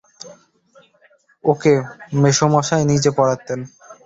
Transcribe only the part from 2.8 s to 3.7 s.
নিজে পড়াতেন।